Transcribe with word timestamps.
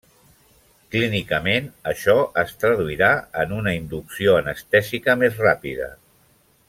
Clínicament, 0.93 1.67
això 1.91 2.15
es 2.43 2.55
traduirà 2.63 3.11
en 3.45 3.53
una 3.59 3.75
inducció 3.81 4.35
anestèsica 4.39 5.17
més 5.25 5.39
ràpida. 5.47 5.93